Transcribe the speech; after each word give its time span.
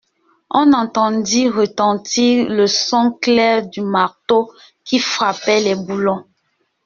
On 0.49 0.73
entendit 0.73 1.47
retentir 1.47 2.49
le 2.49 2.65
son 2.65 3.11
clair 3.11 3.67
du 3.67 3.81
marteau 3.81 4.51
qui 4.83 4.97
frappait 4.97 5.59
les 5.59 5.75
boulons. 5.75 6.23